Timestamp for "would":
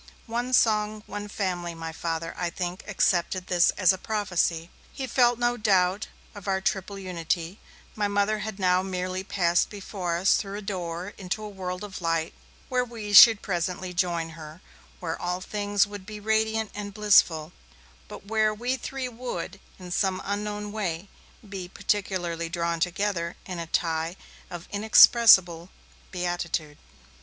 15.85-16.07, 19.07-19.59